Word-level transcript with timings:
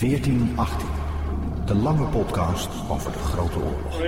1418. 0.00 0.88
De 1.64 1.74
lange 1.74 2.06
podcast 2.06 2.68
over 2.90 3.12
de 3.12 3.18
Grote 3.18 3.58
Oorlog. 3.58 3.98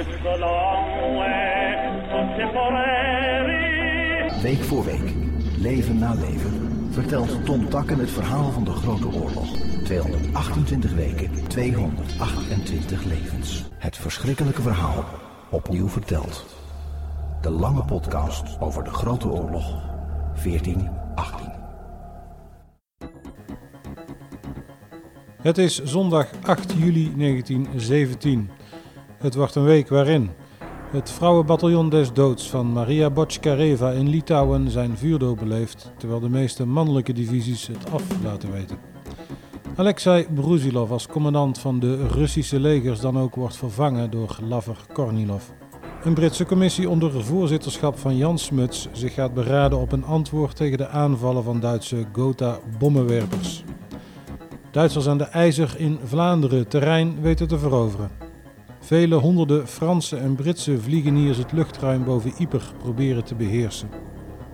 Week 4.42 4.62
voor 4.62 4.84
week, 4.84 5.14
leven 5.58 5.98
na 5.98 6.14
leven, 6.14 6.88
vertelt 6.90 7.44
Tom 7.44 7.68
Takken 7.68 7.98
het 7.98 8.11
verhaal 8.11 8.50
van 8.50 8.64
de 8.64 8.70
Grote 8.70 9.06
Oorlog. 9.06 9.56
228 9.84 10.95
weken, 10.95 11.48
228 11.48 13.05
levens. 13.05 13.64
Het 13.79 13.96
verschrikkelijke 13.96 14.62
verhaal, 14.62 15.05
opnieuw 15.50 15.89
verteld. 15.89 16.46
De 17.41 17.50
lange 17.50 17.84
podcast 17.84 18.61
over 18.61 18.84
de 18.84 18.91
Grote 18.91 19.29
Oorlog, 19.29 19.70
1418. 20.45 21.07
Het 25.43 25.59
is 25.59 25.82
zondag 25.82 26.30
8 26.43 26.73
juli 26.73 27.12
1917. 27.16 28.50
Het 29.18 29.35
wordt 29.35 29.54
een 29.54 29.64
week 29.64 29.89
waarin 29.89 30.30
het 30.90 31.11
vrouwenbataljon 31.11 31.90
des 31.90 32.12
doods 32.12 32.50
van 32.50 32.72
Maria 32.72 33.10
Botchkareva 33.10 33.90
in 33.90 34.08
Litouwen 34.08 34.70
zijn 34.70 34.96
vuurdoop 34.96 35.38
beleeft, 35.38 35.92
terwijl 35.98 36.20
de 36.20 36.28
meeste 36.28 36.66
mannelijke 36.66 37.12
divisies 37.12 37.66
het 37.66 37.90
af 37.90 38.02
laten 38.22 38.52
weten. 38.52 38.78
Alexei 39.77 40.27
Bruzilov 40.34 40.90
als 40.90 41.06
commandant 41.06 41.58
van 41.58 41.78
de 41.80 42.06
Russische 42.06 42.60
legers 42.60 43.00
dan 43.00 43.18
ook 43.18 43.34
wordt 43.34 43.56
vervangen 43.56 44.10
door 44.10 44.38
Laver 44.48 44.77
Kornilov. 44.92 45.44
Een 46.05 46.14
Britse 46.14 46.46
commissie 46.46 46.88
onder 46.88 47.24
voorzitterschap 47.24 47.98
van 47.98 48.16
Jan 48.16 48.38
Smuts 48.38 48.88
zich 48.92 49.14
gaat 49.14 49.34
beraden 49.34 49.78
op 49.78 49.92
een 49.92 50.05
antwoord 50.05 50.56
tegen 50.56 50.78
de 50.78 50.88
aanvallen 50.88 51.44
van 51.44 51.60
Duitse 51.60 52.06
Gotha-bommenwerpers. 52.12 53.64
Duitsers 54.70 55.08
aan 55.08 55.18
de 55.18 55.24
IJzer 55.24 55.74
in 55.77 55.98
Vlaanderen 56.04 56.68
terrein 56.68 57.20
weten 57.20 57.48
te 57.48 57.58
veroveren. 57.58 58.10
Vele 58.80 59.14
honderden 59.14 59.69
Franse 59.69 60.16
en 60.16 60.34
Britse 60.34 60.80
vliegeniers 60.80 61.36
het 61.36 61.52
luchtruim 61.52 62.05
boven 62.05 62.33
Ypres 62.38 62.72
proberen 62.78 63.24
te 63.24 63.34
beheersen. 63.34 63.89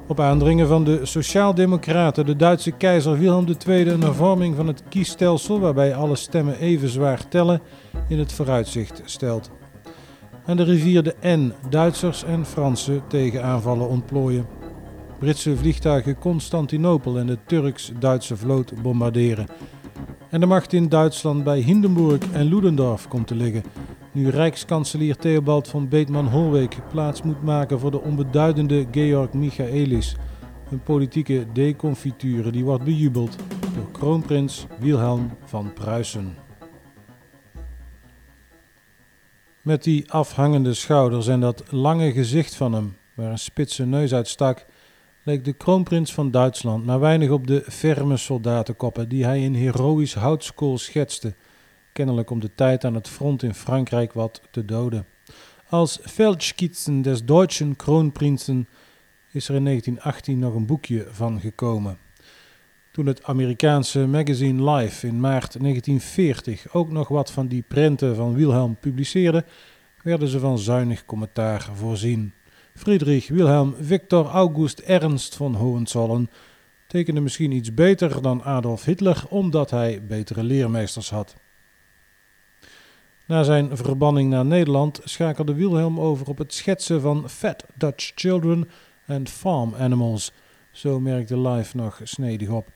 Op 0.07 0.21
aandringen 0.21 0.67
van 0.67 0.85
de 0.85 1.07
Sociaaldemocraten 1.07 2.27
de 2.27 2.37
Duitse 2.37 2.71
keizer 2.71 3.19
Wilhelm 3.19 3.47
II 3.67 3.89
een 3.89 4.03
hervorming 4.03 4.57
van 4.57 4.67
het 4.67 4.83
kiesstelsel 4.89 5.61
waarbij 5.61 5.95
alle 5.95 6.17
stemmen 6.17 6.59
even 6.59 6.89
zwaar 6.89 7.29
tellen 7.29 7.61
in 8.09 8.19
het 8.19 8.33
vooruitzicht 8.33 9.03
stelt. 9.05 9.51
Aan 10.47 10.57
de 10.57 10.65
rivier 10.65 11.03
de 11.03 11.15
N 11.27 11.53
Duitsers 11.69 12.25
en 12.25 12.47
Fransen 12.47 13.03
tegen 13.09 13.45
aanvallen 13.45 13.89
ontplooien. 13.89 14.47
Britse 15.19 15.57
vliegtuigen 15.57 16.19
Constantinopel 16.19 17.19
en 17.19 17.27
de 17.27 17.39
Turks-Duitse 17.47 18.37
vloot 18.37 18.83
bombarderen 18.83 19.47
en 20.35 20.41
de 20.41 20.47
macht 20.47 20.73
in 20.73 20.89
Duitsland 20.89 21.45
bij 21.45 21.61
Hindenburg 21.61 22.33
en 22.33 22.45
Ludendorff 22.45 23.09
komt 23.09 23.27
te 23.27 23.35
liggen, 23.35 23.65
nu 24.13 24.29
Rijkskanselier 24.29 25.17
Theobald 25.17 25.69
von 25.69 25.89
Beetman-Holweg 25.89 26.69
plaats 26.91 27.23
moet 27.23 27.43
maken 27.43 27.81
voor 27.81 27.91
de 27.91 28.01
onbeduidende 28.01 28.87
Georg 28.91 29.33
Michaelis, 29.33 30.17
een 30.71 30.83
politieke 30.83 31.47
deconfiture 31.53 32.51
die 32.51 32.65
wordt 32.65 32.85
bejubeld 32.85 33.37
door 33.75 33.91
kroonprins 33.93 34.67
Wilhelm 34.79 35.31
van 35.45 35.73
Pruisen. 35.73 36.37
Met 39.63 39.83
die 39.83 40.13
afhangende 40.13 40.75
schouders 40.75 41.27
en 41.27 41.41
dat 41.41 41.65
lange 41.71 42.13
gezicht 42.13 42.55
van 42.55 42.73
hem, 42.73 42.97
waar 43.15 43.31
een 43.31 43.39
spitse 43.39 43.87
neus 43.87 44.15
uitstak, 44.15 44.67
leek 45.25 45.45
de 45.45 45.53
kroonprins 45.53 46.15
van 46.15 46.31
Duitsland 46.31 46.87
maar 46.87 47.01
weinig 47.01 47.31
op 47.31 47.47
de 47.47 47.65
ferme 47.69 48.17
soldatenkoppen 48.17 49.09
die 49.09 49.25
hij 49.25 49.43
in 49.43 49.55
heroïsch 49.55 50.15
houtskool 50.15 50.79
schetste, 50.79 51.35
kennelijk 51.93 52.31
om 52.31 52.41
de 52.41 52.55
tijd 52.55 52.85
aan 52.85 52.95
het 52.95 53.09
front 53.09 53.43
in 53.43 53.55
Frankrijk 53.55 54.13
wat 54.13 54.41
te 54.51 54.65
doden. 54.65 55.07
Als 55.69 55.99
Feldskizzen 56.03 57.03
des 57.03 57.25
Deutschen 57.25 57.77
Kroonprinsen 57.77 58.69
is 59.31 59.49
er 59.49 59.55
in 59.55 59.65
1918 59.65 60.39
nog 60.39 60.55
een 60.55 60.67
boekje 60.67 61.07
van 61.11 61.41
gekomen. 61.41 61.99
Toen 62.91 63.07
het 63.07 63.25
Amerikaanse 63.25 64.07
magazine 64.07 64.71
Life 64.71 65.07
in 65.07 65.21
maart 65.21 65.61
1940 65.61 66.75
ook 66.75 66.91
nog 66.91 67.09
wat 67.09 67.31
van 67.31 67.47
die 67.47 67.65
prenten 67.69 68.17
van 68.17 68.35
Wilhelm 68.35 68.77
publiceerde, 68.77 69.45
werden 70.03 70.29
ze 70.29 70.39
van 70.39 70.59
zuinig 70.59 71.05
commentaar 71.05 71.69
voorzien. 71.75 72.33
Friedrich 72.79 73.29
Wilhelm 73.29 73.75
Victor 73.81 74.27
August 74.27 74.81
Ernst 74.81 75.37
von 75.37 75.55
Hohenzollern 75.55 76.29
tekende 76.87 77.21
misschien 77.21 77.53
iets 77.53 77.75
beter 77.75 78.23
dan 78.23 78.43
Adolf 78.43 78.85
Hitler 78.85 79.25
omdat 79.29 79.71
hij 79.71 80.03
betere 80.07 80.43
leermeesters 80.43 81.11
had. 81.11 81.35
Na 83.27 83.43
zijn 83.43 83.77
verbanning 83.77 84.31
naar 84.31 84.45
Nederland 84.45 85.01
schakelde 85.05 85.55
Wilhelm 85.55 86.01
over 86.01 86.29
op 86.29 86.39
het 86.39 86.55
schetsen 86.55 87.01
van 87.01 87.29
fat 87.29 87.65
Dutch 87.75 88.13
children 88.15 88.69
en 89.05 89.29
farm 89.29 89.75
animals, 89.75 90.33
zo 90.71 91.01
merkte 91.01 91.39
Life 91.39 91.77
nog 91.77 92.01
snedig 92.03 92.49
op. 92.49 92.69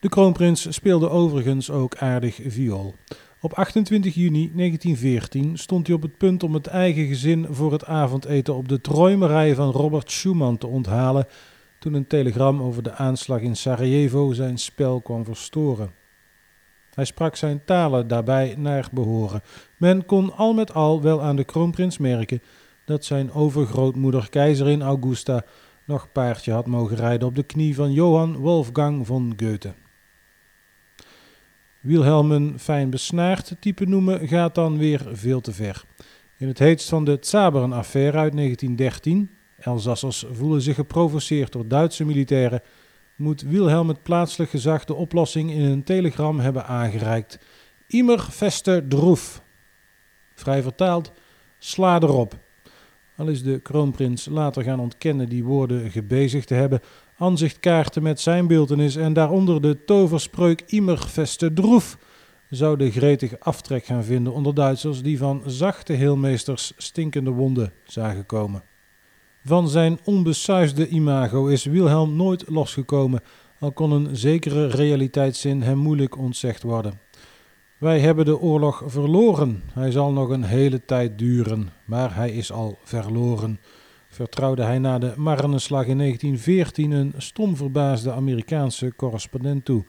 De 0.00 0.08
kroonprins 0.08 0.74
speelde 0.74 1.08
overigens 1.08 1.70
ook 1.70 1.96
aardig 1.96 2.40
viool. 2.46 2.94
Op 3.40 3.52
28 3.52 4.14
juni 4.14 4.50
1914 4.54 5.58
stond 5.58 5.86
hij 5.86 5.96
op 5.96 6.02
het 6.02 6.16
punt 6.16 6.42
om 6.42 6.54
het 6.54 6.66
eigen 6.66 7.06
gezin 7.06 7.46
voor 7.50 7.72
het 7.72 7.84
avondeten 7.84 8.54
op 8.54 8.68
de 8.68 8.80
träumerij 8.80 9.54
van 9.54 9.70
Robert 9.70 10.10
Schumann 10.10 10.58
te 10.58 10.66
onthalen 10.66 11.26
toen 11.78 11.94
een 11.94 12.06
telegram 12.06 12.62
over 12.62 12.82
de 12.82 12.92
aanslag 12.92 13.40
in 13.40 13.56
Sarajevo 13.56 14.32
zijn 14.32 14.58
spel 14.58 15.00
kwam 15.00 15.24
verstoren. 15.24 15.90
Hij 16.94 17.04
sprak 17.04 17.36
zijn 17.36 17.64
talen 17.64 18.08
daarbij 18.08 18.54
naar 18.56 18.88
behoren. 18.92 19.42
Men 19.76 20.06
kon 20.06 20.36
al 20.36 20.54
met 20.54 20.74
al 20.74 21.02
wel 21.02 21.22
aan 21.22 21.36
de 21.36 21.44
kroonprins 21.44 21.98
merken 21.98 22.42
dat 22.84 23.04
zijn 23.04 23.32
overgrootmoeder 23.32 24.28
keizerin 24.30 24.82
Augusta 24.82 25.44
nog 25.84 26.12
paardje 26.12 26.52
had 26.52 26.66
mogen 26.66 26.96
rijden 26.96 27.28
op 27.28 27.34
de 27.34 27.42
knie 27.42 27.74
van 27.74 27.92
Johann 27.92 28.36
Wolfgang 28.36 29.06
von 29.06 29.32
Goethe. 29.36 29.74
Wilhelm 31.80 32.30
een 32.30 32.58
fijn 32.58 32.90
besnaard 32.90 33.56
type 33.60 33.84
noemen 33.84 34.28
gaat 34.28 34.54
dan 34.54 34.78
weer 34.78 35.06
veel 35.12 35.40
te 35.40 35.52
ver. 35.52 35.84
In 36.36 36.48
het 36.48 36.58
heetst 36.58 36.88
van 36.88 37.04
de 37.04 37.18
Zaberen-affaire 37.20 38.18
uit 38.18 38.32
1913, 38.32 39.30
Elsassers 39.58 40.24
voelen 40.32 40.62
zich 40.62 40.74
geprovoceerd 40.74 41.52
door 41.52 41.68
Duitse 41.68 42.04
militairen, 42.04 42.62
moet 43.16 43.42
Wilhelm 43.42 43.88
het 43.88 44.02
plaatselijk 44.02 44.50
gezag 44.50 44.84
de 44.84 44.94
oplossing 44.94 45.50
in 45.50 45.60
een 45.60 45.82
telegram 45.82 46.40
hebben 46.40 46.66
aangereikt. 46.66 47.38
Immer 47.86 48.18
feste 48.18 48.84
droef. 48.88 49.42
Vrij 50.34 50.62
vertaald, 50.62 51.12
sla 51.58 52.00
erop. 52.00 52.38
Al 53.16 53.28
is 53.28 53.42
de 53.42 53.58
kroonprins 53.58 54.26
later 54.26 54.62
gaan 54.62 54.80
ontkennen 54.80 55.28
die 55.28 55.44
woorden 55.44 55.90
gebezigd 55.90 56.46
te 56.46 56.54
hebben, 56.54 56.80
aanzichtkaarten 57.18 58.02
met 58.02 58.20
zijn 58.20 58.46
beeldenis 58.46 58.96
en 58.96 59.12
daaronder 59.12 59.60
de 59.60 59.84
toverspreuk 59.84 60.62
Immer 60.66 60.98
feste 60.98 61.52
droef 61.52 61.98
zouden 62.48 62.90
gretig 62.90 63.40
aftrek 63.40 63.84
gaan 63.84 64.04
vinden 64.04 64.32
onder 64.32 64.54
Duitsers 64.54 65.02
die 65.02 65.18
van 65.18 65.42
zachte 65.46 65.92
heelmeesters 65.92 66.72
stinkende 66.76 67.30
wonden 67.30 67.72
zagen 67.84 68.26
komen. 68.26 68.62
Van 69.44 69.68
zijn 69.68 69.98
onbesuisde 70.04 70.88
imago 70.88 71.46
is 71.46 71.64
Wilhelm 71.64 72.16
nooit 72.16 72.48
losgekomen, 72.48 73.20
al 73.58 73.72
kon 73.72 73.90
een 73.90 74.16
zekere 74.16 74.66
realiteitszin 74.66 75.62
hem 75.62 75.78
moeilijk 75.78 76.18
ontzegd 76.18 76.62
worden. 76.62 77.00
Wij 77.78 78.00
hebben 78.00 78.24
de 78.24 78.38
oorlog 78.38 78.82
verloren. 78.86 79.62
Hij 79.72 79.90
zal 79.90 80.12
nog 80.12 80.28
een 80.28 80.44
hele 80.44 80.84
tijd 80.84 81.18
duren, 81.18 81.68
maar 81.84 82.14
hij 82.14 82.30
is 82.30 82.52
al 82.52 82.78
verloren 82.82 83.58
vertrouwde 84.18 84.62
hij 84.62 84.78
na 84.78 84.98
de 84.98 85.12
Marneslag 85.16 85.86
in 85.86 85.98
1914 85.98 86.90
een 86.90 87.12
stom 87.16 87.56
verbaasde 87.56 88.12
Amerikaanse 88.12 88.92
correspondent 88.96 89.64
toe. 89.64 89.84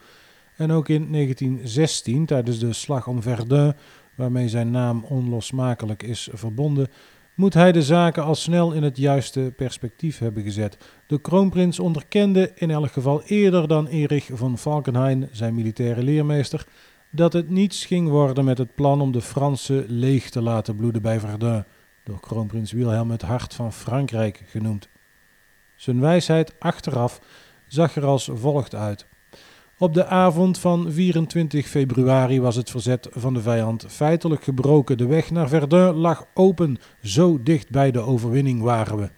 En 0.56 0.72
ook 0.72 0.90
in 0.90 1.12
1916, 1.12 2.26
tijdens 2.26 2.60
de 2.60 2.74
slag 2.74 3.08
om 3.08 3.22
Verdun, 3.22 3.74
waarmee 4.16 4.50
zijn 4.50 4.72
naam 4.72 5.04
onlosmakelijk 5.04 6.04
is 6.04 6.30
verbonden, 6.34 6.88
moet 7.36 7.54
hij 7.54 7.72
de 7.72 7.82
zaken 7.82 8.24
al 8.24 8.36
snel 8.36 8.72
in 8.72 8.84
het 8.84 8.98
juiste 8.98 9.54
perspectief 9.56 10.18
hebben 10.18 10.44
gezet. 10.44 10.78
De 11.08 11.22
kroonprins 11.22 11.80
onderkende 11.80 12.52
in 12.56 12.72
elk 12.72 12.92
geval 12.92 13.24
eerder 13.24 13.68
dan 13.68 13.88
Erich 13.88 14.30
von 14.34 14.58
Falkenhayn, 14.58 15.30
zijn 15.32 15.56
militaire 15.56 16.04
leermeester, 16.04 16.66
dat 17.10 17.34
het 17.34 17.50
niets 17.50 17.86
ging 17.86 18.10
worden 18.10 18.46
met 18.46 18.58
het 18.58 18.76
plan 18.76 19.02
om 19.02 19.12
de 19.12 19.22
Fransen 19.22 19.86
leeg 19.88 20.30
te 20.30 20.42
laten 20.42 20.76
bloeden 20.76 21.02
bij 21.02 21.20
Verdun 21.20 21.66
door 22.10 22.20
kroonprins 22.20 22.72
Wilhelm 22.72 23.12
het 23.12 23.22
hart 23.22 23.54
van 23.54 23.74
Frankrijk 23.74 24.44
genoemd. 24.46 24.90
Zijn 25.76 26.00
wijsheid 26.00 26.60
achteraf 26.60 27.22
zag 27.68 27.96
er 27.96 28.06
als 28.06 28.30
volgt 28.34 28.76
uit. 28.76 29.08
Op 29.78 29.94
de 29.94 30.06
avond 30.06 30.60
van 30.60 30.92
24 30.92 31.68
februari 31.68 32.42
was 32.42 32.56
het 32.56 32.70
verzet 32.70 33.08
van 33.12 33.34
de 33.34 33.42
vijand 33.42 33.86
feitelijk 33.88 34.44
gebroken. 34.44 34.98
De 34.98 35.06
weg 35.06 35.32
naar 35.32 35.50
Verdun 35.50 35.94
lag 35.94 36.26
open, 36.34 36.78
zo 37.02 37.44
dicht 37.44 37.70
bij 37.70 37.92
de 37.92 38.00
overwinning 38.00 38.62
waren 38.62 38.98
we. 38.98 39.10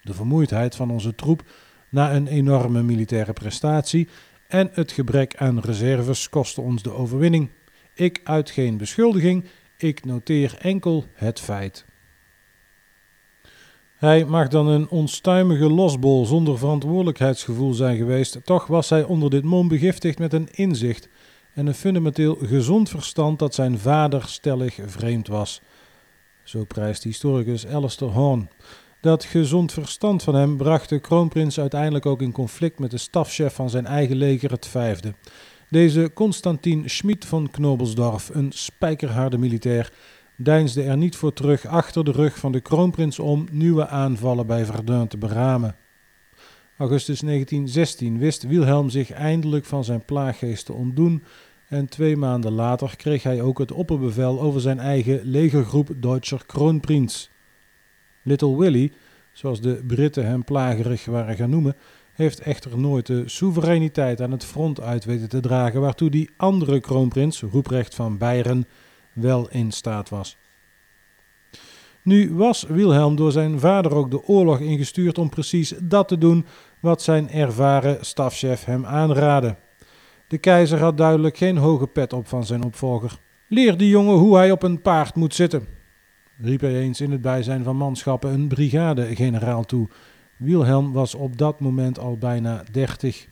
De 0.00 0.14
vermoeidheid 0.14 0.74
van 0.74 0.90
onze 0.90 1.14
troep 1.14 1.42
na 1.88 2.14
een 2.14 2.26
enorme 2.26 2.82
militaire 2.82 3.32
prestatie 3.32 4.08
en 4.48 4.70
het 4.72 4.92
gebrek 4.92 5.36
aan 5.36 5.60
reserves 5.60 6.28
kostte 6.28 6.60
ons 6.60 6.82
de 6.82 6.92
overwinning. 6.92 7.50
Ik 7.94 8.20
uit 8.24 8.50
geen 8.50 8.76
beschuldiging, 8.76 9.44
ik 9.76 10.04
noteer 10.04 10.56
enkel 10.58 11.04
het 11.14 11.40
feit. 11.40 11.84
Hij 14.02 14.24
mag 14.24 14.48
dan 14.48 14.66
een 14.66 14.88
onstuimige 14.88 15.68
losbol 15.68 16.26
zonder 16.26 16.58
verantwoordelijkheidsgevoel 16.58 17.72
zijn 17.72 17.96
geweest, 17.96 18.40
toch 18.44 18.66
was 18.66 18.90
hij 18.90 19.02
onder 19.04 19.30
dit 19.30 19.44
mom 19.44 19.68
begiftigd 19.68 20.18
met 20.18 20.32
een 20.32 20.48
inzicht 20.52 21.08
en 21.54 21.66
een 21.66 21.74
fundamenteel 21.74 22.38
gezond 22.42 22.88
verstand 22.88 23.38
dat 23.38 23.54
zijn 23.54 23.78
vader 23.78 24.22
stellig 24.26 24.78
vreemd 24.86 25.28
was. 25.28 25.60
Zo 26.42 26.64
prijst 26.64 27.02
historicus 27.02 27.66
Alistair 27.66 28.10
Horn. 28.10 28.48
Dat 29.00 29.24
gezond 29.24 29.72
verstand 29.72 30.22
van 30.22 30.34
hem 30.34 30.56
bracht 30.56 30.88
de 30.88 31.00
kroonprins 31.00 31.60
uiteindelijk 31.60 32.06
ook 32.06 32.22
in 32.22 32.32
conflict 32.32 32.78
met 32.78 32.90
de 32.90 32.98
stafchef 32.98 33.54
van 33.54 33.70
zijn 33.70 33.86
eigen 33.86 34.16
leger, 34.16 34.50
het 34.50 34.66
vijfde. 34.66 35.14
Deze 35.68 36.10
Constantin 36.14 36.90
Schmid 36.90 37.24
van 37.24 37.50
Knobelsdorf, 37.50 38.30
een 38.32 38.52
spijkerharde 38.52 39.38
militair, 39.38 39.92
deinsde 40.36 40.82
er 40.82 40.96
niet 40.96 41.16
voor 41.16 41.32
terug 41.32 41.66
achter 41.66 42.04
de 42.04 42.12
rug 42.12 42.38
van 42.38 42.52
de 42.52 42.60
kroonprins 42.60 43.18
om 43.18 43.46
nieuwe 43.50 43.86
aanvallen 43.86 44.46
bij 44.46 44.64
Verdun 44.64 45.08
te 45.08 45.18
beramen. 45.18 45.76
Augustus 46.76 47.20
1916 47.20 48.18
wist 48.18 48.42
Wilhelm 48.42 48.90
zich 48.90 49.10
eindelijk 49.10 49.64
van 49.64 49.84
zijn 49.84 50.04
plaaggeest 50.04 50.66
te 50.66 50.72
ontdoen 50.72 51.22
en 51.68 51.88
twee 51.88 52.16
maanden 52.16 52.52
later 52.52 52.96
kreeg 52.96 53.22
hij 53.22 53.42
ook 53.42 53.58
het 53.58 53.72
opperbevel 53.72 54.40
over 54.40 54.60
zijn 54.60 54.78
eigen 54.78 55.20
legergroep 55.24 55.90
Deutscher 55.96 56.46
Kroonprins. 56.46 57.30
Little 58.22 58.58
Willie, 58.58 58.92
zoals 59.32 59.60
de 59.60 59.82
Britten 59.86 60.26
hem 60.26 60.44
plagerig 60.44 61.04
waren 61.04 61.36
gaan 61.36 61.50
noemen, 61.50 61.76
heeft 62.12 62.40
echter 62.40 62.78
nooit 62.78 63.06
de 63.06 63.22
soevereiniteit 63.28 64.20
aan 64.20 64.30
het 64.30 64.44
front 64.44 64.80
uit 64.80 65.04
weten 65.04 65.28
te 65.28 65.40
dragen 65.40 65.80
waartoe 65.80 66.10
die 66.10 66.30
andere 66.36 66.80
kroonprins, 66.80 67.42
Roeprecht 67.42 67.94
van 67.94 68.18
Beieren, 68.18 68.66
wel 69.12 69.48
in 69.50 69.70
staat 69.70 70.08
was. 70.08 70.36
Nu 72.02 72.34
was 72.34 72.62
Wilhelm 72.62 73.16
door 73.16 73.32
zijn 73.32 73.60
vader 73.60 73.94
ook 73.94 74.10
de 74.10 74.24
oorlog 74.24 74.58
ingestuurd 74.58 75.18
om 75.18 75.28
precies 75.28 75.74
dat 75.82 76.08
te 76.08 76.18
doen 76.18 76.46
wat 76.80 77.02
zijn 77.02 77.30
ervaren 77.30 78.04
stafchef 78.04 78.64
hem 78.64 78.86
aanraadde. 78.86 79.56
De 80.26 80.38
keizer 80.38 80.78
had 80.78 80.96
duidelijk 80.96 81.36
geen 81.36 81.56
hoge 81.56 81.86
pet 81.86 82.12
op 82.12 82.28
van 82.28 82.44
zijn 82.46 82.64
opvolger. 82.64 83.18
Leer 83.48 83.76
die 83.76 83.88
jongen 83.88 84.16
hoe 84.16 84.36
hij 84.36 84.50
op 84.50 84.62
een 84.62 84.80
paard 84.80 85.14
moet 85.14 85.34
zitten, 85.34 85.66
riep 86.38 86.60
hij 86.60 86.80
eens 86.80 87.00
in 87.00 87.10
het 87.10 87.20
bijzijn 87.20 87.64
van 87.64 87.76
manschappen 87.76 88.32
een 88.32 88.48
brigadegeneraal 88.48 89.64
toe. 89.64 89.88
Wilhelm 90.36 90.92
was 90.92 91.14
op 91.14 91.38
dat 91.38 91.60
moment 91.60 91.98
al 91.98 92.18
bijna 92.18 92.64
dertig. 92.70 93.26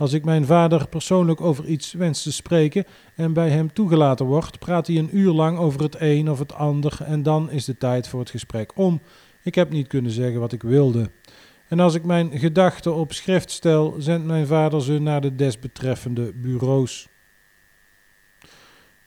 Als 0.00 0.12
ik 0.12 0.24
mijn 0.24 0.44
vader 0.44 0.88
persoonlijk 0.88 1.40
over 1.40 1.66
iets 1.66 1.92
wens 1.92 2.22
te 2.22 2.32
spreken 2.32 2.84
en 3.14 3.32
bij 3.32 3.50
hem 3.50 3.72
toegelaten 3.72 4.26
wordt, 4.26 4.58
praat 4.58 4.86
hij 4.86 4.96
een 4.96 5.16
uur 5.16 5.32
lang 5.32 5.58
over 5.58 5.82
het 5.82 5.96
een 5.98 6.30
of 6.30 6.38
het 6.38 6.52
ander 6.52 6.98
en 7.04 7.22
dan 7.22 7.50
is 7.50 7.64
de 7.64 7.76
tijd 7.76 8.08
voor 8.08 8.20
het 8.20 8.30
gesprek 8.30 8.72
om. 8.74 9.00
Ik 9.42 9.54
heb 9.54 9.70
niet 9.70 9.86
kunnen 9.86 10.10
zeggen 10.10 10.40
wat 10.40 10.52
ik 10.52 10.62
wilde. 10.62 11.10
En 11.68 11.80
als 11.80 11.94
ik 11.94 12.04
mijn 12.04 12.38
gedachten 12.38 12.94
op 12.94 13.12
schrift 13.12 13.50
stel, 13.50 13.94
zendt 13.98 14.26
mijn 14.26 14.46
vader 14.46 14.82
ze 14.82 14.98
naar 14.98 15.20
de 15.20 15.34
desbetreffende 15.34 16.32
bureaus. 16.34 17.08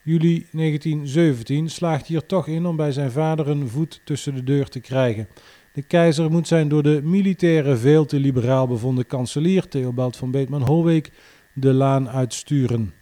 Juli 0.01 0.47
1917 0.51 1.69
slaagt 1.69 2.05
hier 2.05 2.25
toch 2.25 2.47
in 2.47 2.65
om 2.65 2.75
bij 2.75 2.91
zijn 2.91 3.11
vader 3.11 3.47
een 3.47 3.69
voet 3.69 4.01
tussen 4.03 4.35
de 4.35 4.43
deur 4.43 4.69
te 4.69 4.79
krijgen. 4.79 5.27
De 5.73 5.81
keizer 5.81 6.31
moet 6.31 6.47
zijn 6.47 6.67
door 6.67 6.83
de 6.83 7.01
militaire 7.03 7.77
veel 7.77 8.05
te 8.05 8.19
liberaal 8.19 8.67
bevonden 8.67 9.05
kanselier 9.05 9.67
Theobald 9.67 10.17
van 10.17 10.31
Beetman-Holweek 10.31 11.11
de 11.53 11.73
laan 11.73 12.09
uitsturen. 12.09 12.93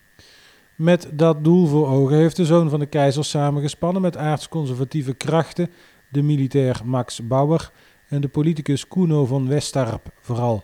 Met 0.76 1.10
dat 1.14 1.44
doel 1.44 1.68
voor 1.68 1.88
ogen 1.88 2.18
heeft 2.18 2.36
de 2.36 2.46
zoon 2.46 2.70
van 2.70 2.80
de 2.80 2.86
keizer 2.86 3.26
samengespannen 3.26 4.02
met 4.02 4.18
aartsconservatieve 4.18 5.14
krachten, 5.14 5.70
de 6.10 6.22
militair 6.22 6.82
Max 6.86 7.28
Bauer 7.28 7.72
en 8.08 8.22
de 8.22 8.28
politicus 8.28 8.88
Kuno 8.88 9.26
van 9.26 9.48
Westarp 9.48 10.14
vooral. 10.20 10.64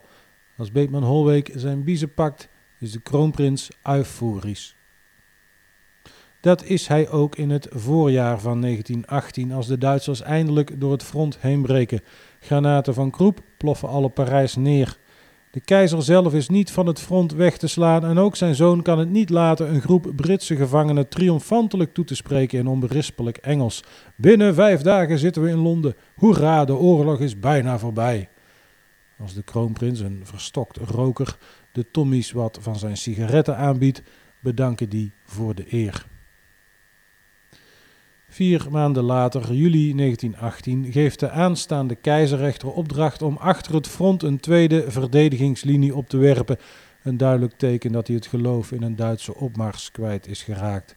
Als 0.57 0.71
Beetman-Holweek 0.71 1.51
zijn 1.55 1.83
biezen 1.83 2.13
pakt, 2.13 2.49
is 2.79 2.91
de 2.91 3.01
kroonprins 3.01 3.69
euforisch. 3.83 4.76
Dat 6.47 6.63
is 6.63 6.87
hij 6.87 7.09
ook 7.09 7.35
in 7.35 7.49
het 7.49 7.67
voorjaar 7.71 8.39
van 8.39 8.61
1918, 8.61 9.51
als 9.51 9.67
de 9.67 9.77
Duitsers 9.77 10.21
eindelijk 10.21 10.79
door 10.79 10.91
het 10.91 11.03
front 11.03 11.37
heen 11.39 11.61
breken. 11.61 12.01
Granaten 12.39 12.93
van 12.93 13.11
Kroep 13.11 13.39
ploffen 13.57 13.89
alle 13.89 14.09
Parijs 14.09 14.55
neer. 14.55 14.97
De 15.51 15.59
keizer 15.59 16.03
zelf 16.03 16.33
is 16.33 16.49
niet 16.49 16.71
van 16.71 16.85
het 16.87 16.99
front 16.99 17.33
weg 17.33 17.57
te 17.57 17.67
slaan 17.67 18.05
en 18.05 18.17
ook 18.17 18.35
zijn 18.35 18.55
zoon 18.55 18.81
kan 18.81 18.99
het 18.99 19.09
niet 19.09 19.29
laten 19.29 19.73
een 19.73 19.81
groep 19.81 20.11
Britse 20.15 20.55
gevangenen 20.55 21.07
triomfantelijk 21.07 21.93
toe 21.93 22.05
te 22.05 22.15
spreken 22.15 22.59
in 22.59 22.67
onberispelijk 22.67 23.37
Engels. 23.37 23.83
Binnen 24.15 24.55
vijf 24.55 24.81
dagen 24.81 25.19
zitten 25.19 25.41
we 25.41 25.49
in 25.49 25.57
Londen. 25.57 25.95
Hoera, 26.15 26.65
de 26.65 26.75
oorlog 26.75 27.19
is 27.19 27.39
bijna 27.39 27.79
voorbij. 27.79 28.29
Als 29.19 29.33
de 29.33 29.43
kroonprins, 29.43 29.99
een 29.99 30.21
verstokt 30.23 30.77
roker, 30.77 31.37
de 31.71 31.91
tommies 31.91 32.31
wat 32.31 32.57
van 32.61 32.75
zijn 32.75 32.97
sigaretten 32.97 33.57
aanbiedt, 33.57 34.01
bedanken 34.39 34.89
die 34.89 35.11
voor 35.25 35.55
de 35.55 35.65
eer. 35.69 36.05
Vier 38.37 38.67
maanden 38.71 39.03
later, 39.03 39.53
juli 39.53 39.95
1918, 39.95 40.91
geeft 40.91 41.19
de 41.19 41.29
aanstaande 41.29 41.95
keizerrechter 41.95 42.71
opdracht 42.71 43.21
om 43.21 43.37
achter 43.37 43.73
het 43.75 43.87
front 43.87 44.23
een 44.23 44.39
tweede 44.39 44.91
verdedigingslinie 44.91 45.95
op 45.95 46.09
te 46.09 46.17
werpen. 46.17 46.57
Een 47.03 47.17
duidelijk 47.17 47.53
teken 47.53 47.91
dat 47.91 48.07
hij 48.07 48.15
het 48.15 48.27
geloof 48.27 48.71
in 48.71 48.81
een 48.81 48.95
Duitse 48.95 49.35
opmars 49.35 49.91
kwijt 49.91 50.27
is 50.27 50.43
geraakt. 50.43 50.95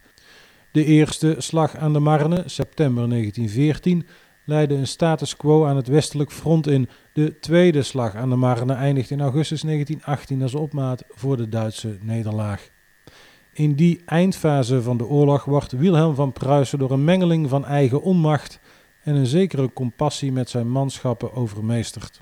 De 0.71 0.85
eerste 0.85 1.35
slag 1.39 1.77
aan 1.77 1.93
de 1.93 1.99
Marne, 1.99 2.43
september 2.47 3.09
1914, 3.09 4.07
leidde 4.45 4.75
een 4.75 4.87
status 4.87 5.37
quo 5.37 5.67
aan 5.67 5.77
het 5.77 5.89
westelijk 5.89 6.33
front 6.33 6.67
in. 6.67 6.89
De 7.13 7.39
tweede 7.39 7.83
slag 7.83 8.15
aan 8.15 8.31
de 8.31 8.37
Marne 8.37 8.73
eindigt 8.73 9.11
in 9.11 9.21
augustus 9.21 9.61
1918 9.63 10.43
als 10.43 10.55
opmaat 10.55 11.05
voor 11.09 11.37
de 11.37 11.49
Duitse 11.49 11.99
nederlaag. 12.01 12.71
In 13.52 13.75
die 13.75 14.02
eindfase 14.06 14.82
van 14.82 14.97
de 14.97 15.06
oorlog 15.06 15.44
wordt 15.44 15.73
Wilhelm 15.73 16.14
van 16.14 16.32
Pruisen 16.32 16.79
door 16.79 16.91
een 16.91 17.05
mengeling 17.05 17.49
van 17.49 17.64
eigen 17.64 18.02
onmacht 18.02 18.61
en 19.02 19.14
een 19.14 19.26
zekere 19.26 19.73
compassie 19.73 20.32
met 20.32 20.50
zijn 20.50 20.70
manschappen 20.70 21.32
overmeesterd. 21.32 22.20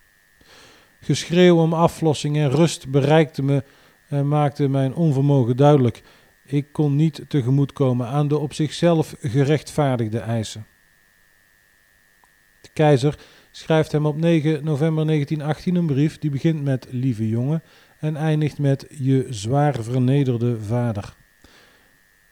Geschreeuw 1.01 1.57
om 1.57 1.73
aflossing 1.73 2.37
en 2.37 2.51
rust 2.51 2.89
bereikte 2.89 3.43
me 3.43 3.65
en 4.09 4.29
maakte 4.29 4.69
mijn 4.69 4.95
onvermogen 4.95 5.57
duidelijk. 5.57 6.03
Ik 6.45 6.73
kon 6.73 6.97
niet 6.97 7.25
tegemoetkomen 7.29 8.07
aan 8.07 8.29
de 8.29 8.39
op 8.39 8.53
zichzelf 8.53 9.15
gerechtvaardigde 9.21 10.19
eisen. 10.19 10.67
De 12.61 12.69
keizer 12.73 13.19
schrijft 13.51 13.93
hem 13.93 14.07
op 14.07 14.17
9 14.17 14.65
november 14.65 15.07
1918 15.07 15.75
een 15.75 15.87
brief 15.87 16.19
die 16.19 16.31
begint 16.31 16.63
met 16.63 16.87
lieve 16.91 17.29
jongen 17.29 17.63
en 17.99 18.17
eindigt 18.17 18.59
met 18.59 18.87
je 18.99 19.27
zwaar 19.31 19.83
vernederde 19.83 20.61
vader. 20.61 21.15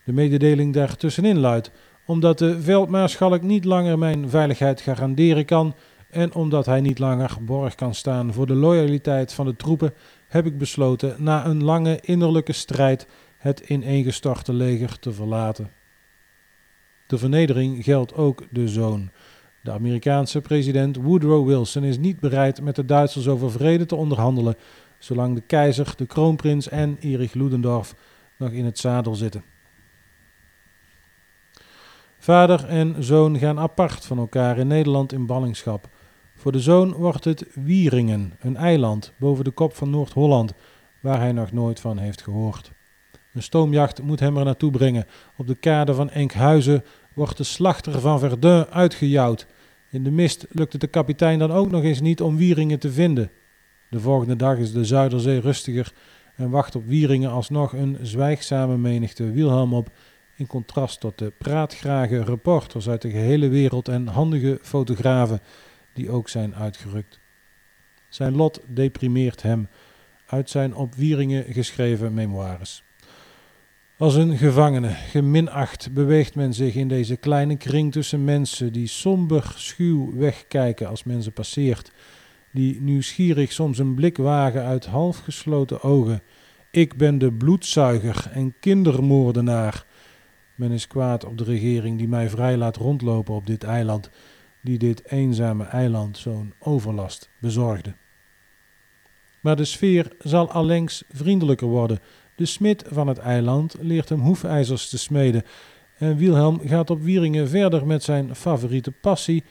De 0.05 0.13
mededeling 0.13 0.75
daartussenin 0.75 1.39
luidt: 1.39 1.71
omdat 2.05 2.39
de 2.39 2.63
veldmaarschalk 2.63 3.43
niet 3.43 3.65
langer 3.65 3.99
mijn 3.99 4.29
veiligheid 4.29 4.81
garanderen 4.81 5.45
kan 5.45 5.75
en 6.11 6.35
omdat 6.35 6.67
hij 6.67 6.81
niet 6.81 6.99
langer 6.99 7.37
borg 7.41 7.75
kan 7.75 7.95
staan 7.95 8.33
voor 8.33 8.47
de 8.47 8.55
loyaliteit 8.55 9.33
van 9.33 9.47
de 9.47 9.57
troepen, 9.57 9.95
heb 10.29 10.47
ik 10.47 10.59
besloten 10.59 11.15
na 11.19 11.47
een 11.47 11.65
lange 11.65 11.99
innerlijke 12.01 12.53
strijd 12.53 13.07
het 13.37 13.61
ineengestorte 13.61 14.53
leger 14.53 14.99
te 14.99 15.13
verlaten. 15.13 15.71
De 17.07 17.19
vernedering 17.19 17.85
geldt 17.85 18.15
ook 18.15 18.43
de 18.51 18.69
zoon. 18.69 19.11
De 19.61 19.71
Amerikaanse 19.71 20.41
president 20.41 20.97
Woodrow 20.97 21.47
Wilson 21.47 21.85
is 21.85 21.99
niet 21.99 22.21
bereid 22.21 22.61
met 22.61 22.77
de 22.77 22.85
Duitsers 22.85 23.29
over 23.29 23.51
vrede 23.51 23.87
te 23.87 23.97
onderhandelen, 23.97 24.57
zolang 24.99 25.35
de 25.35 25.41
keizer, 25.41 25.95
de 25.97 26.07
kroonprins 26.07 26.69
en 26.69 26.97
Erich 27.01 27.35
Ludendorff 27.35 27.95
nog 28.37 28.51
in 28.51 28.65
het 28.65 28.79
zadel 28.79 29.15
zitten. 29.15 29.45
Vader 32.19 32.65
en 32.65 33.05
zoon 33.05 33.39
gaan 33.39 33.59
apart 33.59 34.05
van 34.05 34.19
elkaar 34.19 34.59
in 34.59 34.67
Nederland 34.67 35.13
in 35.13 35.27
ballingschap. 35.27 35.89
Voor 36.35 36.53
de 36.53 36.61
zoon 36.61 36.93
wordt 36.93 37.25
het 37.25 37.47
Wieringen, 37.55 38.33
een 38.39 38.57
eiland 38.57 39.13
boven 39.17 39.45
de 39.45 39.51
kop 39.51 39.75
van 39.75 39.91
Noord-Holland, 39.91 40.53
waar 41.01 41.21
hij 41.21 41.33
nog 41.33 41.53
nooit 41.53 41.81
van 41.81 41.99
heeft 41.99 42.23
gehoord. 42.23 42.73
Een 43.33 43.43
stoomjacht 43.43 44.03
moet 44.03 44.21
hem 44.21 44.37
er 44.37 44.45
naartoe 44.45 44.71
brengen. 44.71 45.07
Op 45.37 45.47
de 45.47 45.55
kade 45.55 45.95
van 45.95 46.11
Enkhuizen 46.11 46.85
wordt 47.15 47.37
de 47.37 47.45
slachter 47.45 48.01
van 48.01 48.19
Verdun 48.19 48.67
uitgejouwd. 48.67 49.47
In 49.91 50.05
de 50.05 50.11
mist 50.11 50.47
lukt 50.51 50.73
het 50.73 50.81
de 50.81 50.87
kapitein 50.87 51.39
dan 51.39 51.53
ook 51.53 51.71
nog 51.71 51.83
eens 51.83 52.01
niet 52.01 52.21
om 52.21 52.37
Wieringen 52.37 52.79
te 52.79 52.93
vinden. 52.93 53.31
De 53.89 54.01
volgende 54.01 54.37
dag 54.37 54.59
is 54.59 54.73
de 54.73 54.85
Zuiderzee 54.85 55.41
rustiger 55.41 55.93
en 56.35 56.51
wacht 56.51 56.75
op 56.75 56.87
Wieringen 56.87 57.31
alsnog 57.31 57.73
een 57.73 57.99
zwijgzame 58.03 58.77
menigte 58.77 59.31
Wilhelm 59.31 59.75
op 59.75 59.91
in 60.35 60.47
contrast 60.47 61.01
tot 61.01 61.19
de 61.19 61.33
praatgrage 61.39 62.25
reporters 62.25 62.89
uit 62.89 63.03
de 63.03 63.11
gehele 63.11 63.49
wereld 63.49 63.89
en 63.89 64.07
handige 64.07 64.59
fotografen 64.63 65.41
die 65.93 66.11
ook 66.11 66.29
zijn 66.29 66.55
uitgerukt. 66.55 67.21
Zijn 68.09 68.37
lot 68.37 68.61
deprimeert 68.67 69.43
hem 69.43 69.69
uit 70.27 70.51
zijn 70.51 70.75
op 70.75 70.95
Wieringen 70.95 71.45
geschreven 71.53 72.15
memoires. 72.15 72.85
Als 73.99 74.15
een 74.15 74.37
gevangene, 74.37 74.89
geminacht, 74.89 75.93
beweegt 75.93 76.35
men 76.35 76.55
zich 76.55 76.75
in 76.75 76.89
deze 76.89 77.17
kleine 77.17 77.57
kring 77.57 77.93
tussen 77.93 78.25
mensen 78.25 78.73
die 78.73 78.87
somber, 78.87 79.55
schuw 79.57 80.17
wegkijken 80.17 80.89
als 80.89 81.05
men 81.05 81.23
ze 81.23 81.31
passeert, 81.31 81.93
die 82.57 82.81
nieuwsgierig 82.81 83.53
soms 83.53 83.79
een 83.79 83.95
blik 83.95 84.17
wagen 84.17 84.65
uit 84.65 84.87
half 84.87 85.19
gesloten 85.19 85.83
ogen. 85.83 86.23
Ik 86.71 86.97
ben 86.97 87.19
de 87.19 87.33
bloedzuiger 87.33 88.31
en 88.33 88.55
kindermoordenaar. 88.61 89.85
Men 90.55 90.71
is 90.71 90.87
kwaad 90.87 91.25
op 91.25 91.39
de 91.39 91.45
regering 91.45 91.99
die 91.99 92.09
mij 92.09 92.29
vrij 92.29 92.57
laat 92.57 92.77
rondlopen 92.77 93.35
op 93.35 93.47
dit 93.47 93.65
eiland, 93.65 94.11
die 94.61 94.79
dit 94.79 95.11
eenzame 95.11 95.65
eiland 95.65 96.19
zo'n 96.19 96.55
overlast 96.59 97.31
bezorgde. 97.39 97.95
Maar 99.41 99.57
de 99.57 99.65
sfeer 99.65 100.13
zal 100.19 100.51
allengs 100.51 101.05
vriendelijker 101.09 101.69
worden. 101.69 101.99
De 102.35 102.47
smid 102.47 102.85
van 102.89 103.07
het 103.07 103.19
eiland 103.19 103.77
leert 103.81 104.09
hem 104.09 104.21
hoefijzers 104.21 104.89
te 104.89 104.99
smeden. 104.99 105.43
En 105.99 106.17
Wilhelm 106.17 106.61
gaat 106.65 106.91
op 106.91 107.03
Wieringen 107.03 107.49
verder 107.49 107.87
met 107.87 108.03
zijn 108.03 108.35
favoriete 108.35 108.93
passie, 108.93 109.45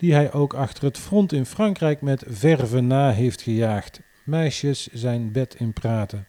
die 0.00 0.14
hij 0.14 0.32
ook 0.32 0.54
achter 0.54 0.84
het 0.84 0.98
front 0.98 1.32
in 1.32 1.46
Frankrijk 1.46 2.00
met 2.00 2.24
verve 2.26 2.80
na 2.80 3.10
heeft 3.10 3.42
gejaagd. 3.42 4.00
Meisjes 4.24 4.86
zijn 4.92 5.32
bed 5.32 5.54
in 5.54 5.72
praten. 5.72 6.26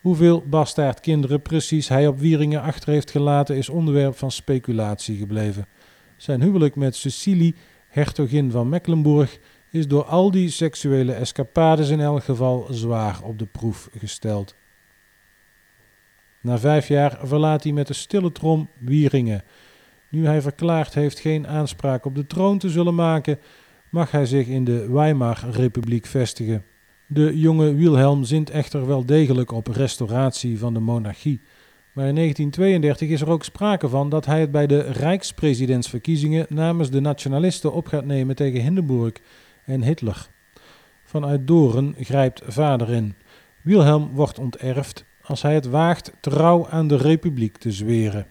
Hoeveel 0.00 0.42
bastaardkinderen 0.46 1.42
precies 1.42 1.88
hij 1.88 2.06
op 2.06 2.18
Wieringen 2.18 2.62
achter 2.62 2.88
heeft 2.88 3.10
gelaten 3.10 3.56
is 3.56 3.68
onderwerp 3.68 4.16
van 4.16 4.30
speculatie 4.30 5.16
gebleven. 5.16 5.66
Zijn 6.16 6.42
huwelijk 6.42 6.76
met 6.76 6.96
Cecilie, 6.96 7.54
hertogin 7.88 8.50
van 8.50 8.68
Mecklenburg, 8.68 9.38
is 9.70 9.88
door 9.88 10.04
al 10.04 10.30
die 10.30 10.50
seksuele 10.50 11.12
escapades 11.12 11.88
in 11.88 12.00
elk 12.00 12.24
geval 12.24 12.66
zwaar 12.70 13.22
op 13.22 13.38
de 13.38 13.46
proef 13.46 13.88
gesteld. 13.98 14.54
Na 16.40 16.58
vijf 16.58 16.88
jaar 16.88 17.18
verlaat 17.22 17.62
hij 17.62 17.72
met 17.72 17.86
de 17.86 17.94
stille 17.94 18.32
trom 18.32 18.68
Wieringen. 18.78 19.42
Nu 20.16 20.26
hij 20.26 20.42
verklaard 20.42 20.94
heeft 20.94 21.18
geen 21.18 21.46
aanspraak 21.46 22.04
op 22.04 22.14
de 22.14 22.26
troon 22.26 22.58
te 22.58 22.68
zullen 22.68 22.94
maken, 22.94 23.38
mag 23.88 24.10
hij 24.10 24.26
zich 24.26 24.46
in 24.46 24.64
de 24.64 24.92
Weimar-republiek 24.92 26.06
vestigen. 26.06 26.64
De 27.06 27.38
jonge 27.38 27.74
Wilhelm 27.74 28.24
zint 28.24 28.50
echter 28.50 28.86
wel 28.86 29.06
degelijk 29.06 29.52
op 29.52 29.66
restauratie 29.66 30.58
van 30.58 30.74
de 30.74 30.80
monarchie. 30.80 31.40
Maar 31.92 32.06
in 32.06 32.14
1932 32.14 33.08
is 33.08 33.20
er 33.20 33.30
ook 33.30 33.44
sprake 33.44 33.88
van 33.88 34.08
dat 34.08 34.26
hij 34.26 34.40
het 34.40 34.50
bij 34.50 34.66
de 34.66 34.80
Rijkspresidentsverkiezingen 34.80 36.46
namens 36.48 36.90
de 36.90 37.00
nationalisten 37.00 37.72
op 37.72 37.86
gaat 37.86 38.04
nemen 38.04 38.36
tegen 38.36 38.60
Hindenburg 38.60 39.12
en 39.64 39.82
Hitler. 39.82 40.28
Vanuit 41.04 41.46
Doren 41.46 41.94
grijpt 41.98 42.42
vader 42.46 42.90
in. 42.90 43.14
Wilhelm 43.62 44.10
wordt 44.12 44.38
onterfd 44.38 45.04
als 45.20 45.42
hij 45.42 45.54
het 45.54 45.66
waagt 45.66 46.12
trouw 46.20 46.68
aan 46.68 46.88
de 46.88 46.96
republiek 46.96 47.56
te 47.56 47.72
zweren. 47.72 48.26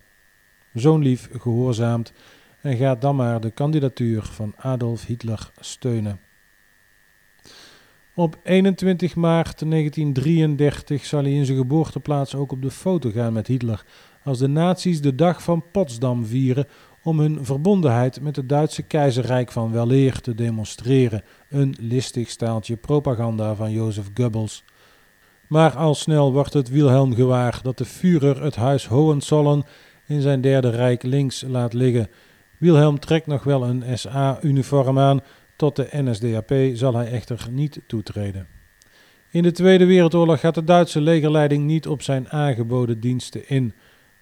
Zoonlief 0.75 1.29
gehoorzaamt 1.31 2.13
en 2.61 2.77
gaat 2.77 3.01
dan 3.01 3.15
maar 3.15 3.41
de 3.41 3.51
kandidatuur 3.51 4.23
van 4.23 4.53
Adolf 4.57 5.05
Hitler 5.05 5.51
steunen. 5.59 6.19
Op 8.15 8.39
21 8.43 9.15
maart 9.15 9.69
1933 9.69 11.05
zal 11.05 11.21
hij 11.21 11.31
in 11.31 11.45
zijn 11.45 11.57
geboorteplaats 11.57 12.35
ook 12.35 12.51
op 12.51 12.61
de 12.61 12.71
foto 12.71 13.11
gaan 13.11 13.33
met 13.33 13.47
Hitler, 13.47 13.85
als 14.23 14.39
de 14.39 14.47
nazi's 14.47 15.01
de 15.01 15.15
dag 15.15 15.43
van 15.43 15.63
Potsdam 15.71 16.25
vieren 16.25 16.67
om 17.03 17.19
hun 17.19 17.45
verbondenheid 17.45 18.21
met 18.21 18.35
het 18.35 18.49
Duitse 18.49 18.81
keizerrijk 18.81 19.51
van 19.51 19.71
weleer 19.71 20.19
te 20.19 20.35
demonstreren. 20.35 21.23
Een 21.49 21.75
listig 21.79 22.29
staaltje 22.29 22.75
propaganda 22.75 23.55
van 23.55 23.71
Jozef 23.71 24.09
Goebbels. 24.13 24.63
Maar 25.47 25.75
al 25.75 25.95
snel 25.95 26.33
wordt 26.33 26.53
het 26.53 26.69
Wilhelm 26.69 27.15
gewaar 27.15 27.59
dat 27.63 27.77
de 27.77 27.85
Führer 27.85 28.43
het 28.43 28.55
huis 28.55 28.87
Hohenzollern 28.87 29.63
in 30.07 30.21
zijn 30.21 30.41
derde 30.41 30.69
rijk 30.69 31.03
links 31.03 31.43
laat 31.47 31.73
liggen. 31.73 32.07
Wilhelm 32.57 32.99
trekt 32.99 33.27
nog 33.27 33.43
wel 33.43 33.63
een 33.63 33.97
SA-uniform 33.97 34.99
aan, 34.99 35.21
tot 35.55 35.75
de 35.75 35.87
NSDAP 35.91 36.53
zal 36.73 36.95
hij 36.95 37.11
echter 37.11 37.47
niet 37.51 37.81
toetreden. 37.87 38.47
In 39.29 39.43
de 39.43 39.51
Tweede 39.51 39.85
Wereldoorlog 39.85 40.39
gaat 40.39 40.55
de 40.55 40.63
Duitse 40.63 41.01
legerleiding 41.01 41.65
niet 41.65 41.87
op 41.87 42.01
zijn 42.01 42.29
aangeboden 42.29 42.99
diensten 42.99 43.49
in. 43.49 43.73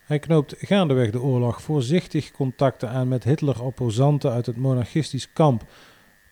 Hij 0.03 0.19
knoopt 0.19 0.55
gaandeweg 0.57 1.11
de 1.11 1.21
oorlog 1.21 1.61
voorzichtig 1.61 2.31
contacten 2.31 2.89
aan 2.89 3.07
met 3.07 3.23
Hitler-opposanten 3.23 4.31
uit 4.31 4.45
het 4.45 4.57
monarchistisch 4.57 5.33
kamp, 5.33 5.63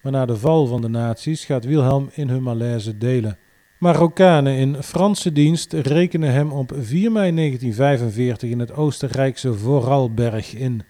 maar 0.01 0.12
na 0.12 0.25
de 0.25 0.38
val 0.38 0.65
van 0.65 0.81
de 0.81 0.88
nazi's 0.88 1.46
gaat 1.46 1.65
Wilhelm 1.65 2.10
in 2.12 2.29
hun 2.29 2.43
malaise 2.43 2.98
delen. 2.98 3.38
Marokkanen 3.81 4.55
in 4.55 4.83
Franse 4.83 5.31
dienst 5.31 5.73
rekenen 5.73 6.31
hem 6.33 6.51
op 6.51 6.71
4 6.75 7.11
mei 7.11 7.35
1945 7.35 8.50
in 8.50 8.59
het 8.59 8.73
Oostenrijkse 8.73 9.53
Vorarlberg 9.53 10.53
in. 10.53 10.83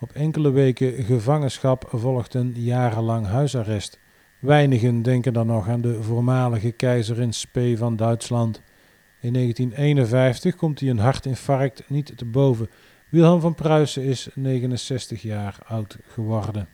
Op 0.00 0.12
enkele 0.12 0.50
weken 0.50 1.04
gevangenschap 1.04 1.88
volgt 1.92 2.34
een 2.34 2.52
jarenlang 2.56 3.26
huisarrest. 3.26 3.98
Weinigen 4.38 5.02
denken 5.02 5.32
dan 5.32 5.46
nog 5.46 5.68
aan 5.68 5.80
de 5.80 6.02
voormalige 6.02 6.70
keizer 6.70 7.20
in 7.20 7.32
Spee 7.32 7.78
van 7.78 7.96
Duitsland. 7.96 8.62
In 9.20 9.32
1951 9.32 10.56
komt 10.56 10.80
hij 10.80 10.88
een 10.88 10.98
hartinfarct 10.98 11.82
niet 11.86 12.12
te 12.16 12.24
boven. 12.24 12.70
Wilhelm 13.08 13.40
van 13.40 13.54
Pruisen 13.54 14.02
is 14.02 14.28
69 14.34 15.22
jaar 15.22 15.58
oud 15.66 15.98
geworden. 16.06 16.68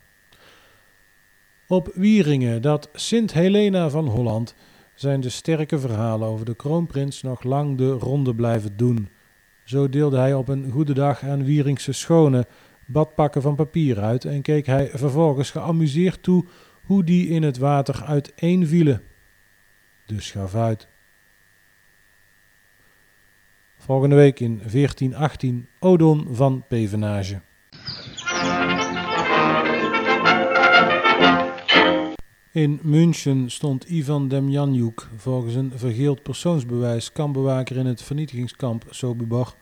Op 1.66 1.90
Wieringen, 1.94 2.62
dat 2.62 2.88
Sint 2.92 3.32
Helena 3.32 3.90
van 3.90 4.06
Holland, 4.06 4.54
zijn 4.96 5.20
de 5.20 5.28
sterke 5.28 5.78
verhalen 5.78 6.28
over 6.28 6.44
de 6.44 6.54
kroonprins 6.54 7.22
nog 7.22 7.42
lang 7.42 7.78
de 7.78 7.90
ronde 7.90 8.34
blijven 8.34 8.76
doen. 8.76 9.08
Zo 9.64 9.88
deelde 9.88 10.18
hij 10.18 10.34
op 10.34 10.48
een 10.48 10.70
goede 10.70 10.94
dag 10.94 11.22
aan 11.22 11.44
Wieringse 11.44 11.92
schone 11.92 12.46
badpakken 12.86 13.42
van 13.42 13.54
papier 13.54 14.00
uit 14.00 14.24
en 14.24 14.42
keek 14.42 14.66
hij 14.66 14.88
vervolgens 14.88 15.50
geamuseerd 15.50 16.22
toe 16.22 16.44
hoe 16.82 17.04
die 17.04 17.28
in 17.28 17.42
het 17.42 17.58
water 17.58 18.04
uiteenvielen. 18.04 19.02
Dus 20.06 20.30
gaf 20.30 20.54
uit. 20.54 20.88
Volgende 23.78 24.14
week 24.14 24.40
in 24.40 24.56
1418 24.56 25.68
Odon 25.78 26.28
van 26.30 26.64
Pevenage. 26.68 27.40
In 32.56 32.80
München 32.82 33.50
stond 33.50 33.84
Ivan 33.84 34.28
Demjanjuk 34.28 35.08
volgens 35.16 35.54
een 35.54 35.72
vergeeld 35.74 36.22
persoonsbewijs 36.22 37.12
kampbewaker 37.12 37.76
in 37.76 37.86
het 37.86 38.02
vernietigingskamp 38.02 38.84
Sobibor 38.90 39.54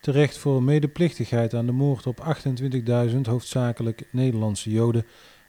terecht 0.00 0.38
voor 0.38 0.62
medeplichtigheid 0.62 1.54
aan 1.54 1.66
de 1.66 1.72
moord 1.72 2.06
op 2.06 2.36
28.000 3.10 3.20
hoofdzakelijk 3.20 4.02
Nederlandse 4.10 4.70
Joden, 4.70 5.06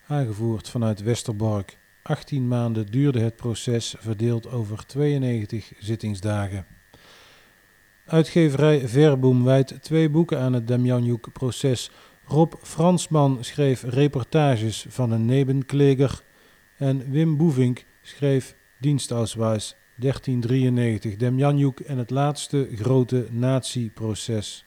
aangevoerd 0.08 0.70
vanuit 0.70 1.02
Westerbork. 1.02 1.78
18 2.02 2.48
maanden 2.48 2.86
duurde 2.86 3.20
het 3.20 3.36
proces, 3.36 3.96
verdeeld 4.00 4.52
over 4.52 4.86
92 4.86 5.72
zittingsdagen. 5.80 6.66
Uitgeverij 8.06 8.88
Verboom 8.88 9.44
wijdt 9.44 9.84
twee 9.84 10.10
boeken 10.10 10.40
aan 10.40 10.54
het 10.54 10.68
Demjanjuk-proces. 10.68 11.92
Rob 12.26 12.54
Fransman 12.62 13.38
schreef 13.42 13.84
reportages 13.84 14.86
van 14.90 15.12
een 15.12 15.26
nebenkleger 15.26 16.24
en 16.82 17.12
Wim 17.12 17.38
Boevink 17.38 17.86
schreef 18.02 18.56
Dienstausweis 18.78 19.76
1393, 19.96 21.16
Demjanjuk 21.16 21.80
en 21.80 21.98
het 21.98 22.10
laatste 22.10 22.70
grote 22.76 23.28
nazi-proces. 23.32 24.66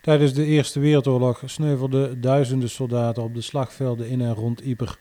Tijdens 0.00 0.32
de 0.32 0.44
Eerste 0.44 0.80
Wereldoorlog 0.80 1.42
sneuvelden 1.44 2.20
duizenden 2.20 2.70
soldaten 2.70 3.22
op 3.22 3.34
de 3.34 3.40
slagvelden 3.40 4.08
in 4.08 4.20
en 4.20 4.34
rond 4.34 4.64
Yper. 4.64 4.96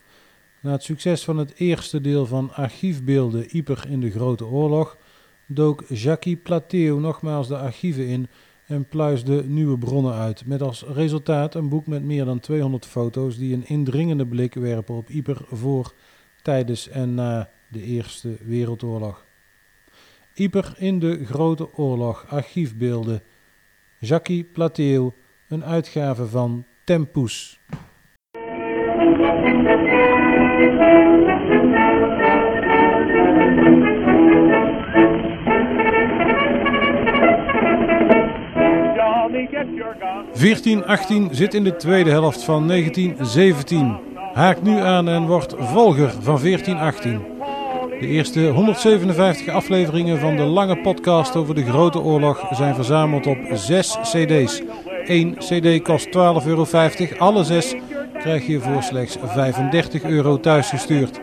Na 0.61 0.71
het 0.71 0.83
succes 0.83 1.23
van 1.23 1.37
het 1.37 1.53
eerste 1.55 2.01
deel 2.01 2.25
van 2.25 2.53
archiefbeelden 2.53 3.57
Yper 3.57 3.85
in 3.89 3.99
de 3.99 4.11
Grote 4.11 4.45
Oorlog 4.45 4.97
dook 5.45 5.83
Jacques 5.87 6.37
Plateau 6.43 6.99
nogmaals 6.99 7.47
de 7.47 7.57
archieven 7.57 8.07
in 8.07 8.27
en 8.71 8.87
pluisde 8.87 9.43
nieuwe 9.47 9.77
bronnen 9.77 10.13
uit, 10.13 10.45
met 10.45 10.61
als 10.61 10.83
resultaat 10.83 11.55
een 11.55 11.69
boek 11.69 11.87
met 11.87 12.03
meer 12.03 12.25
dan 12.25 12.39
200 12.39 12.85
foto's 12.85 13.37
die 13.37 13.53
een 13.53 13.67
indringende 13.67 14.27
blik 14.27 14.53
werpen 14.53 14.95
op 14.95 15.09
Yper 15.09 15.41
voor, 15.47 15.93
tijdens 16.41 16.89
en 16.89 17.13
na 17.13 17.49
de 17.69 17.81
Eerste 17.81 18.37
Wereldoorlog. 18.45 19.25
Yper 20.33 20.73
in 20.77 20.99
de 20.99 21.25
Grote 21.25 21.77
Oorlog, 21.77 22.25
archiefbeelden. 22.29 23.21
Jacques 23.99 24.45
Plateau, 24.53 25.11
een 25.47 25.63
uitgave 25.63 26.27
van 26.27 26.65
Tempus. 26.83 27.59
1418 40.41 41.29
zit 41.31 41.53
in 41.53 41.63
de 41.63 41.75
tweede 41.75 42.09
helft 42.09 42.43
van 42.43 42.67
1917. 42.67 43.97
Haakt 44.33 44.61
nu 44.61 44.79
aan 44.79 45.09
en 45.09 45.27
wordt 45.27 45.55
volger 45.57 46.09
van 46.21 46.39
1418. 46.41 47.21
De 47.99 48.07
eerste 48.07 48.47
157 48.47 49.53
afleveringen 49.53 50.19
van 50.19 50.35
de 50.35 50.41
lange 50.43 50.77
podcast 50.77 51.35
over 51.35 51.55
de 51.55 51.65
Grote 51.65 51.99
Oorlog 51.99 52.47
zijn 52.51 52.75
verzameld 52.75 53.27
op 53.27 53.37
6 53.53 53.97
CD's. 54.01 54.61
Eén 55.05 55.37
CD 55.37 55.81
kost 55.81 56.07
12,50 56.07 56.11
euro. 56.45 56.65
Alle 57.17 57.43
zes 57.43 57.75
krijg 58.19 58.47
je 58.47 58.59
voor 58.59 58.83
slechts 58.83 59.17
35 59.23 60.03
euro 60.03 60.39
thuisgestuurd. 60.39 61.19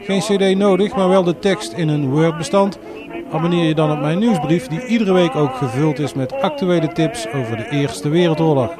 Geen 0.00 0.20
CD 0.20 0.56
nodig, 0.56 0.96
maar 0.96 1.08
wel 1.08 1.24
de 1.24 1.38
tekst 1.38 1.72
in 1.72 1.88
een 1.88 2.10
Word-bestand. 2.10 2.78
Abonneer 3.34 3.66
je 3.66 3.74
dan 3.74 3.90
op 3.90 4.00
mijn 4.00 4.18
nieuwsbrief, 4.18 4.66
die 4.66 4.86
iedere 4.86 5.12
week 5.12 5.36
ook 5.36 5.54
gevuld 5.54 5.98
is 5.98 6.14
met 6.14 6.40
actuele 6.40 6.88
tips 6.88 7.32
over 7.32 7.56
de 7.56 7.68
Eerste 7.70 8.08
Wereldoorlog. 8.08 8.74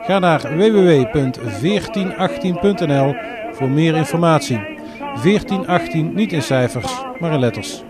Ga 0.00 0.18
naar 0.18 0.56
www.1418.nl 0.56 3.14
voor 3.52 3.68
meer 3.68 3.96
informatie. 3.96 4.60
1418 4.98 6.14
niet 6.14 6.32
in 6.32 6.42
cijfers, 6.42 7.04
maar 7.18 7.32
in 7.32 7.38
letters. 7.38 7.84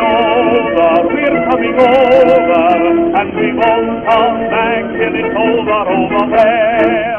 Over, 0.00 0.92
we're 1.12 1.40
coming 1.50 1.76
over, 1.76 2.64
and 3.20 3.28
we 3.36 3.48
won't 3.52 4.06
come 4.08 4.38
back 4.50 4.82
till 4.96 5.14
it's 5.20 5.36
over, 5.36 5.80
over 5.92 6.36
there. 6.36 7.09